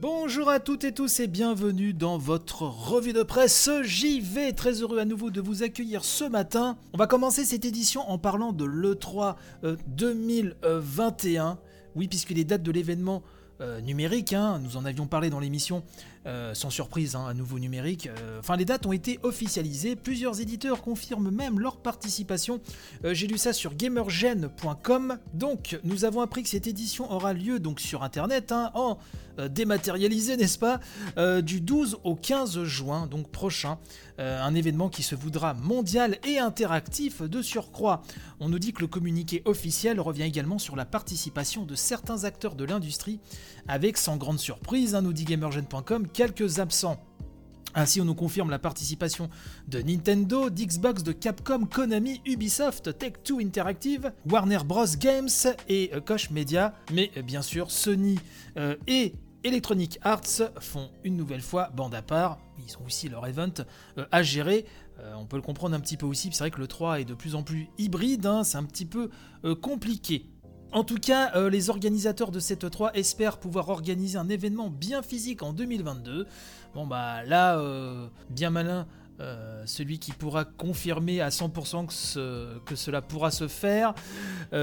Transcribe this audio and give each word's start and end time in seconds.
Bonjour 0.00 0.48
à 0.48 0.60
toutes 0.60 0.84
et 0.84 0.92
tous 0.92 1.20
et 1.20 1.26
bienvenue 1.26 1.92
dans 1.92 2.16
votre 2.16 2.62
revue 2.62 3.12
de 3.12 3.22
presse 3.22 3.68
JV. 3.82 4.54
Très 4.54 4.80
heureux 4.80 4.98
à 4.98 5.04
nouveau 5.04 5.28
de 5.28 5.42
vous 5.42 5.62
accueillir 5.62 6.06
ce 6.06 6.24
matin. 6.24 6.78
On 6.94 6.96
va 6.96 7.06
commencer 7.06 7.44
cette 7.44 7.66
édition 7.66 8.08
en 8.08 8.16
parlant 8.16 8.54
de 8.54 8.64
l'E3 8.64 9.34
2021. 9.88 11.58
Oui, 11.96 12.08
puisque 12.08 12.30
les 12.30 12.44
dates 12.44 12.62
de 12.62 12.72
l'événement 12.72 13.22
euh, 13.60 13.82
numérique, 13.82 14.32
hein, 14.32 14.58
nous 14.60 14.78
en 14.78 14.86
avions 14.86 15.06
parlé 15.06 15.28
dans 15.28 15.38
l'émission, 15.38 15.82
euh, 16.26 16.52
sans 16.52 16.68
surprise, 16.68 17.14
hein, 17.14 17.26
à 17.26 17.32
nouveau 17.32 17.58
numérique. 17.58 18.06
Euh, 18.06 18.40
enfin, 18.40 18.56
les 18.56 18.66
dates 18.66 18.84
ont 18.84 18.92
été 18.92 19.18
officialisées, 19.22 19.96
plusieurs 19.96 20.42
éditeurs 20.42 20.82
confirment 20.82 21.30
même 21.30 21.58
leur 21.58 21.78
participation. 21.78 22.60
J'ai 23.04 23.26
lu 23.26 23.38
ça 23.38 23.54
sur 23.54 23.74
gamergen.com. 23.74 25.18
Donc, 25.32 25.80
nous 25.82 26.04
avons 26.04 26.20
appris 26.20 26.42
que 26.42 26.50
cette 26.50 26.66
édition 26.66 27.10
aura 27.10 27.32
lieu 27.32 27.58
donc 27.58 27.80
sur 27.80 28.02
Internet, 28.02 28.52
hein, 28.52 28.70
en 28.74 28.98
dématérialisé, 29.48 30.36
n'est-ce 30.36 30.58
pas, 30.58 30.80
du 31.40 31.62
12 31.62 32.00
au 32.04 32.14
15 32.14 32.64
juin, 32.64 33.06
donc 33.06 33.30
prochain. 33.30 33.78
un 34.18 34.54
événement 34.54 34.90
qui 34.90 35.02
se 35.02 35.14
voudra 35.14 35.54
mondial 35.54 36.18
et 36.26 36.38
interactif 36.38 37.22
de 37.22 37.40
surcroît. 37.40 38.02
On 38.38 38.50
nous 38.50 38.58
dit 38.58 38.74
que 38.74 38.82
le 38.82 38.86
communiqué 38.86 39.40
officiel 39.46 39.98
revient 39.98 40.24
également 40.24 40.58
sur 40.58 40.76
la 40.76 40.84
participation 40.84 41.64
de 41.64 41.74
certains 41.74 42.24
acteurs 42.24 42.54
de 42.54 42.64
l'industrie 42.64 43.20
avec 43.68 43.96
sans 43.96 44.16
grande 44.16 44.38
surprise, 44.38 44.94
hein, 44.94 45.02
nous 45.02 45.12
dit 45.12 45.24
Gamergen.com, 45.24 46.08
quelques 46.12 46.58
absents. 46.58 46.98
Ainsi, 47.74 48.00
on 48.00 48.04
nous 48.04 48.14
confirme 48.14 48.50
la 48.50 48.58
participation 48.58 49.30
de 49.68 49.80
Nintendo, 49.80 50.50
d'Xbox, 50.50 51.02
de 51.02 51.12
Capcom, 51.12 51.66
Konami, 51.66 52.20
Ubisoft, 52.26 52.90
Tech2 52.98 53.46
Interactive, 53.46 54.12
Warner 54.28 54.58
Bros. 54.64 54.86
Games 54.98 55.28
et 55.68 55.90
euh, 55.94 56.00
Koch 56.00 56.30
Media. 56.30 56.74
Mais 56.92 57.10
euh, 57.16 57.22
bien 57.22 57.42
sûr, 57.42 57.70
Sony 57.70 58.18
euh, 58.56 58.74
et 58.88 59.14
Electronic 59.44 59.98
Arts 60.02 60.50
font 60.58 60.90
une 61.04 61.16
nouvelle 61.16 61.42
fois 61.42 61.70
bande 61.70 61.94
à 61.94 62.02
part. 62.02 62.38
Ils 62.66 62.76
ont 62.78 62.86
aussi 62.86 63.08
leur 63.08 63.26
event 63.26 63.64
à 64.12 64.22
gérer. 64.22 64.66
on 65.16 65.24
peut 65.24 65.36
le 65.36 65.42
comprendre 65.42 65.74
un 65.74 65.80
petit 65.80 65.96
peu 65.96 66.04
aussi. 66.04 66.28
C'est 66.32 66.40
vrai 66.40 66.50
que 66.50 66.60
le 66.60 66.66
3 66.66 67.00
est 67.00 67.04
de 67.06 67.14
plus 67.14 67.34
en 67.34 67.42
plus 67.42 67.68
hybride. 67.78 68.26
Hein, 68.26 68.44
c'est 68.44 68.58
un 68.58 68.64
petit 68.64 68.84
peu 68.84 69.08
compliqué. 69.62 70.26
En 70.72 70.84
tout 70.84 70.98
cas, 70.98 71.32
euh, 71.34 71.50
les 71.50 71.68
organisateurs 71.68 72.30
de 72.30 72.38
cette 72.38 72.70
3 72.70 72.92
espèrent 72.94 73.38
pouvoir 73.38 73.70
organiser 73.70 74.16
un 74.16 74.28
événement 74.28 74.70
bien 74.70 75.02
physique 75.02 75.42
en 75.42 75.52
2022. 75.52 76.26
Bon 76.74 76.86
bah 76.86 77.24
là, 77.24 77.58
euh, 77.58 78.06
bien 78.28 78.50
malin, 78.50 78.86
euh, 79.20 79.62
celui 79.66 79.98
qui 79.98 80.12
pourra 80.12 80.44
confirmer 80.44 81.20
à 81.20 81.28
100% 81.28 81.86
que, 82.64 82.74
cela 82.74 83.02
pourra 83.02 83.30
se 83.30 83.48
faire, 83.48 83.94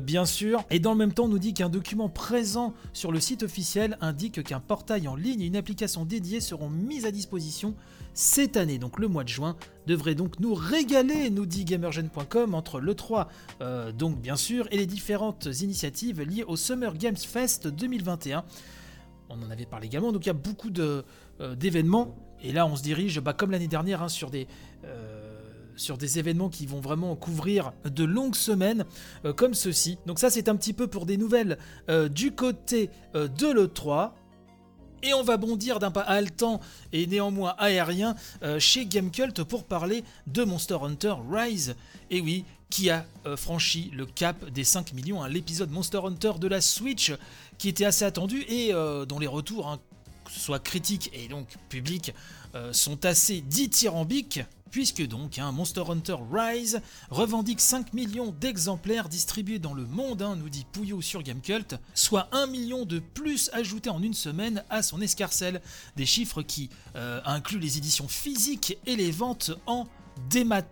bien 0.00 0.24
sûr. 0.24 0.64
Et 0.70 0.78
dans 0.78 0.92
le 0.92 0.98
même 0.98 1.12
temps, 1.12 1.24
on 1.24 1.28
nous 1.28 1.38
dit 1.38 1.54
qu'un 1.54 1.68
document 1.68 2.08
présent 2.08 2.74
sur 2.92 3.12
le 3.12 3.20
site 3.20 3.42
officiel 3.42 3.96
indique 4.00 4.42
qu'un 4.42 4.60
portail 4.60 5.08
en 5.08 5.16
ligne 5.16 5.40
et 5.40 5.46
une 5.46 5.56
application 5.56 6.04
dédiée 6.04 6.40
seront 6.40 6.68
mis 6.68 7.06
à 7.06 7.10
disposition 7.10 7.74
cette 8.14 8.56
année, 8.56 8.78
donc 8.78 8.98
le 8.98 9.08
mois 9.08 9.24
de 9.24 9.28
juin, 9.28 9.56
devrait 9.86 10.14
donc 10.14 10.38
nous 10.38 10.54
régaler, 10.54 11.30
nous 11.30 11.46
dit 11.46 11.64
gamergen.com, 11.64 12.54
entre 12.54 12.80
le 12.80 12.94
3, 12.94 13.28
euh, 13.60 13.92
donc 13.92 14.20
bien 14.20 14.36
sûr, 14.36 14.68
et 14.70 14.76
les 14.76 14.86
différentes 14.86 15.48
initiatives 15.60 16.20
liées 16.20 16.44
au 16.44 16.56
Summer 16.56 16.94
Games 16.96 17.16
Fest 17.16 17.68
2021. 17.68 18.44
On 19.30 19.42
en 19.42 19.50
avait 19.50 19.64
parlé 19.64 19.86
également, 19.86 20.12
donc 20.12 20.26
il 20.26 20.28
y 20.28 20.30
a 20.30 20.34
beaucoup 20.34 20.70
euh, 20.78 21.02
d'événements, 21.56 22.14
et 22.42 22.52
là 22.52 22.66
on 22.66 22.76
se 22.76 22.82
dirige, 22.82 23.20
bah, 23.20 23.32
comme 23.32 23.50
l'année 23.50 23.68
dernière, 23.68 24.02
hein, 24.02 24.08
sur 24.08 24.30
des... 24.30 24.46
Euh, 24.84 25.18
sur 25.74 25.96
des 25.96 26.18
événements 26.18 26.50
qui 26.50 26.66
vont 26.66 26.80
vraiment 26.80 27.16
couvrir 27.16 27.72
de 27.86 28.04
longues 28.04 28.34
semaines 28.34 28.84
comme 29.36 29.54
ceci. 29.54 29.96
Donc 30.04 30.18
ça 30.18 30.28
c'est 30.28 30.50
un 30.50 30.54
petit 30.54 30.74
peu 30.74 30.86
pour 30.86 31.06
des 31.06 31.16
nouvelles 31.16 31.56
du 32.10 32.32
côté 32.32 32.90
de 33.14 33.50
l'E3. 33.50 34.12
Et 35.02 35.14
on 35.14 35.22
va 35.22 35.36
bondir 35.36 35.80
d'un 35.80 35.90
pas 35.90 36.02
haletant 36.02 36.60
et 36.92 37.06
néanmoins 37.06 37.54
aérien 37.58 38.14
euh, 38.42 38.60
chez 38.60 38.86
Gamecult 38.86 39.42
pour 39.42 39.64
parler 39.64 40.04
de 40.28 40.44
Monster 40.44 40.78
Hunter 40.80 41.14
Rise. 41.28 41.74
Et 42.10 42.20
oui, 42.20 42.44
qui 42.70 42.88
a 42.88 43.04
euh, 43.26 43.36
franchi 43.36 43.90
le 43.92 44.06
cap 44.06 44.48
des 44.50 44.62
5 44.62 44.92
millions, 44.92 45.24
l'épisode 45.24 45.70
Monster 45.70 46.00
Hunter 46.04 46.32
de 46.38 46.46
la 46.46 46.60
Switch, 46.60 47.12
qui 47.58 47.68
était 47.68 47.84
assez 47.84 48.04
attendu 48.04 48.44
et 48.48 48.72
euh, 48.72 49.04
dont 49.04 49.18
les 49.18 49.26
retours, 49.26 49.68
hein, 49.68 49.80
que 50.32 50.38
ce 50.38 50.44
soit 50.44 50.58
critiques 50.58 51.10
et 51.12 51.28
donc 51.28 51.46
publics, 51.68 52.14
sont 52.72 53.04
assez 53.06 53.40
dithyrambiques 53.40 54.40
puisque 54.72 55.06
donc 55.06 55.38
un 55.38 55.52
Monster 55.52 55.84
Hunter 55.86 56.16
Rise 56.32 56.80
revendique 57.10 57.60
5 57.60 57.92
millions 57.92 58.34
d'exemplaires 58.40 59.08
distribués 59.08 59.60
dans 59.60 59.74
le 59.74 59.84
monde, 59.84 60.22
hein, 60.22 60.34
nous 60.34 60.48
dit 60.48 60.66
Pouillot 60.72 61.02
sur 61.02 61.22
Gamecult, 61.22 61.76
soit 61.94 62.28
1 62.32 62.46
million 62.46 62.84
de 62.84 62.98
plus 62.98 63.50
ajouté 63.52 63.90
en 63.90 64.02
une 64.02 64.14
semaine 64.14 64.64
à 64.70 64.82
son 64.82 65.00
escarcelle, 65.00 65.60
des 65.96 66.06
chiffres 66.06 66.42
qui 66.42 66.70
euh, 66.96 67.20
incluent 67.26 67.60
les 67.60 67.76
éditions 67.76 68.08
physiques 68.08 68.78
et 68.86 68.96
les 68.96 69.10
ventes 69.10 69.52
en 69.66 69.86
démat. 70.30 70.62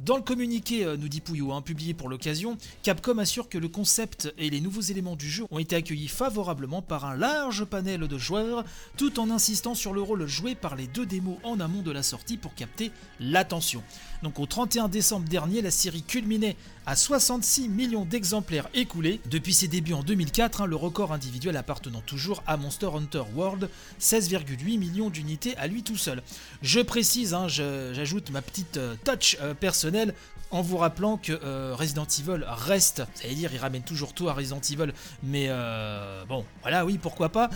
Dans 0.00 0.16
le 0.16 0.22
communiqué, 0.22 0.84
euh, 0.84 0.96
nous 0.96 1.08
dit 1.08 1.20
Pouillot, 1.20 1.52
hein, 1.52 1.62
publié 1.62 1.94
pour 1.94 2.08
l'occasion, 2.08 2.58
Capcom 2.82 3.18
assure 3.18 3.48
que 3.48 3.58
le 3.58 3.68
concept 3.68 4.34
et 4.36 4.50
les 4.50 4.60
nouveaux 4.60 4.80
éléments 4.80 5.14
du 5.14 5.30
jeu 5.30 5.44
ont 5.50 5.60
été 5.60 5.76
accueillis 5.76 6.08
favorablement 6.08 6.82
par 6.82 7.04
un 7.04 7.16
large 7.16 7.64
panel 7.64 8.00
de 8.00 8.18
joueurs, 8.18 8.64
tout 8.96 9.20
en 9.20 9.30
insistant 9.30 9.76
sur 9.76 9.92
le 9.92 10.02
rôle 10.02 10.26
joué 10.26 10.56
par 10.56 10.74
les 10.74 10.88
deux 10.88 11.06
démos 11.06 11.38
en 11.44 11.60
amont 11.60 11.82
de 11.82 11.92
la 11.92 12.02
sortie 12.02 12.36
pour 12.36 12.54
capter 12.54 12.90
l'attention. 13.20 13.82
Donc 14.24 14.40
au 14.40 14.46
31 14.46 14.88
décembre 14.88 15.28
dernier, 15.28 15.62
la 15.62 15.70
série 15.70 16.02
culminait 16.02 16.56
à 16.86 16.96
66 16.96 17.68
millions 17.68 18.04
d'exemplaires 18.04 18.68
écoulés. 18.74 19.20
Depuis 19.30 19.54
ses 19.54 19.68
débuts 19.68 19.92
en 19.92 20.02
2004, 20.02 20.62
hein, 20.62 20.66
le 20.66 20.76
record 20.76 21.12
individuel 21.12 21.56
appartenant 21.56 22.00
toujours 22.00 22.42
à 22.46 22.56
Monster 22.56 22.88
Hunter 22.94 23.22
World, 23.34 23.68
16,8 24.00 24.78
millions 24.78 25.10
d'unités 25.10 25.56
à 25.56 25.66
lui 25.66 25.82
tout 25.82 25.96
seul. 25.96 26.22
Je 26.62 26.80
précise, 26.80 27.34
hein, 27.34 27.48
j'ajoute 27.48 28.30
ma 28.30 28.42
petite 28.42 28.76
euh, 28.76 28.94
touch 29.04 29.36
euh, 29.40 29.54
personnelle 29.54 30.14
en 30.50 30.60
vous 30.60 30.76
rappelant 30.76 31.16
que 31.16 31.32
euh, 31.32 31.74
Resident 31.74 32.06
Evil 32.06 32.44
reste, 32.46 33.02
ça 33.14 33.28
veut 33.28 33.34
dire 33.34 33.50
il 33.52 33.58
ramène 33.58 33.82
toujours 33.82 34.12
tout 34.12 34.28
à 34.28 34.34
Resident 34.34 34.60
Evil, 34.60 34.92
mais 35.22 35.48
bon, 36.28 36.44
voilà, 36.60 36.84
oui, 36.84 36.98
pourquoi 36.98 37.30
pas. 37.30 37.48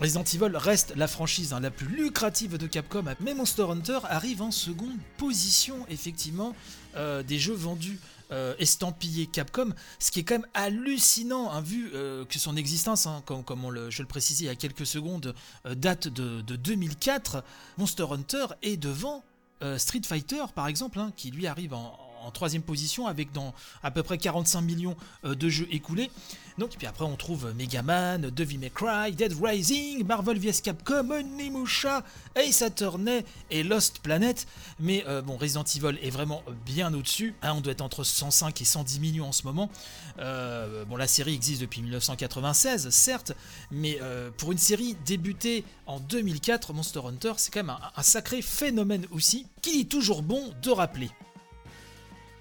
Resident 0.00 0.24
Evil 0.24 0.56
reste 0.56 0.94
la 0.96 1.06
franchise 1.06 1.52
hein, 1.52 1.60
la 1.60 1.70
plus 1.70 1.86
lucrative 1.86 2.58
de 2.58 2.66
Capcom, 2.66 3.04
mais 3.20 3.32
Monster 3.32 3.66
Hunter 3.70 4.00
arrive 4.08 4.42
en 4.42 4.50
seconde 4.50 4.96
position, 5.18 5.86
effectivement, 5.88 6.56
des 6.96 7.38
jeux 7.38 7.54
vendus 7.54 8.00
euh, 8.30 8.54
estampillé 8.58 9.26
Capcom, 9.26 9.72
ce 9.98 10.10
qui 10.10 10.20
est 10.20 10.24
quand 10.24 10.36
même 10.36 10.46
hallucinant, 10.54 11.50
hein, 11.50 11.60
vu 11.60 11.90
euh, 11.94 12.24
que 12.24 12.38
son 12.38 12.56
existence, 12.56 13.06
hein, 13.06 13.22
comme, 13.26 13.44
je 13.90 14.02
le 14.02 14.08
précisais 14.08 14.44
il 14.44 14.46
y 14.46 14.50
a 14.50 14.54
quelques 14.54 14.86
secondes, 14.86 15.34
euh, 15.66 15.74
date 15.74 16.08
de, 16.08 16.40
2004. 16.40 17.44
Monster 17.78 18.06
Hunter 18.10 18.46
est 18.62 18.76
devant 18.76 19.22
Street 19.78 20.02
Fighter, 20.04 20.44
par 20.54 20.66
exemple, 20.66 20.98
hein, 20.98 21.10
qui 21.16 21.30
lui 21.30 21.46
arrive 21.46 21.72
en, 21.72 21.98
en 22.24 22.30
troisième 22.30 22.62
position 22.62 23.06
avec 23.06 23.32
dans 23.32 23.54
à 23.82 23.90
peu 23.90 24.02
près 24.02 24.18
45 24.18 24.60
millions 24.62 24.96
euh, 25.24 25.34
de 25.34 25.48
jeux 25.48 25.68
écoulés. 25.70 26.10
Donc, 26.58 26.70
puis 26.78 26.86
après, 26.86 27.04
on 27.04 27.16
trouve 27.16 27.52
Mega 27.56 27.82
Man, 27.82 28.30
Devil 28.30 28.58
May 28.58 28.70
Cry, 28.70 29.12
Dead 29.12 29.34
Rising, 29.42 30.04
Marvel 30.06 30.38
vs 30.38 30.62
Capcom, 30.62 31.10
Onimusha, 31.10 32.04
Ace 32.36 32.62
Attorney 32.62 33.24
et 33.50 33.64
Lost 33.64 33.98
Planet. 33.98 34.46
Mais 34.78 35.04
euh, 35.08 35.20
bon, 35.20 35.36
Resident 35.36 35.64
Evil 35.64 35.98
est 36.00 36.10
vraiment 36.10 36.42
bien 36.64 36.94
au-dessus. 36.94 37.34
Hein, 37.42 37.54
on 37.56 37.60
doit 37.60 37.72
être 37.72 37.80
entre 37.80 38.04
105 38.04 38.60
et 38.60 38.64
110 38.64 39.00
millions 39.00 39.28
en 39.28 39.32
ce 39.32 39.42
moment. 39.42 39.68
Euh, 40.20 40.84
bon, 40.84 40.96
la 40.96 41.08
série 41.08 41.34
existe 41.34 41.60
depuis 41.60 41.82
1996, 41.82 42.90
certes, 42.90 43.32
mais 43.72 43.98
pour 44.36 44.52
une 44.52 44.58
série 44.58 44.96
débutée 45.04 45.64
en 45.86 45.98
2004, 45.98 46.72
Monster 46.72 47.00
Hunter, 47.04 47.32
c'est 47.36 47.52
quand 47.52 47.64
même 47.64 47.76
un 47.96 48.02
sacré 48.02 48.42
phénomène 48.42 49.06
aussi, 49.10 49.46
qu'il 49.60 49.80
est 49.80 49.90
toujours 49.90 50.22
bon 50.22 50.52
de 50.62 50.70
rappeler. 50.70 51.10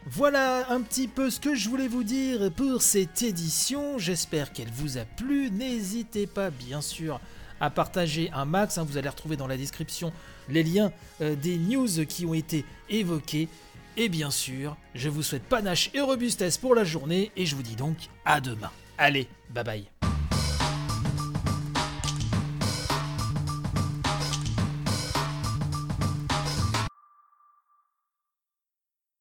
Voilà 0.06 0.70
un 0.70 0.82
petit 0.82 1.08
peu 1.08 1.30
ce 1.30 1.40
que 1.40 1.56
je 1.56 1.70
voulais 1.70 1.88
vous 1.88 2.04
dire 2.04 2.52
pour 2.52 2.82
cette 2.82 3.22
édition. 3.22 3.98
J'espère 3.98 4.52
qu'elle 4.52 4.70
vous 4.70 4.98
a 4.98 5.06
plu. 5.06 5.50
N'hésitez 5.50 6.28
pas, 6.28 6.50
bien 6.50 6.82
sûr, 6.82 7.22
à 7.62 7.70
partager 7.70 8.30
un 8.34 8.44
max. 8.44 8.78
Hein. 8.78 8.86
Vous 8.88 8.98
allez 8.98 9.08
retrouver 9.08 9.38
dans 9.38 9.48
la 9.48 9.56
description 9.56 10.12
les 10.50 10.64
liens 10.64 10.92
euh, 11.22 11.36
des 11.36 11.58
news 11.58 12.06
qui 12.08 12.26
ont 12.26 12.34
été 12.34 12.66
évoqués. 12.90 13.48
Et 13.96 14.10
bien 14.10 14.32
sûr, 14.32 14.76
je 14.94 15.08
vous 15.08 15.24
souhaite 15.24 15.44
panache 15.44 15.90
et 15.94 16.02
robustesse 16.02 16.58
pour 16.58 16.76
la 16.76 16.84
journée. 16.84 17.32
Et 17.38 17.46
je 17.46 17.56
vous 17.56 17.64
dis 17.64 17.76
donc 17.76 17.96
à 18.26 18.42
demain. 18.42 18.72
Allez, 18.98 19.30
bye 19.50 19.64
bye. 19.64 19.93